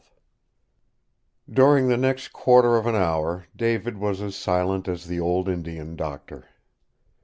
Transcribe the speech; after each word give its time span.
XII 0.03 0.07
During 1.53 1.87
the 1.87 1.95
next 1.95 2.29
quarter 2.33 2.75
of 2.75 2.87
an 2.87 2.95
hour 2.95 3.45
David 3.55 3.99
was 3.99 4.19
as 4.19 4.35
silent 4.35 4.87
as 4.87 5.05
the 5.05 5.19
old 5.19 5.47
Indian 5.47 5.95
doctor. 5.95 6.49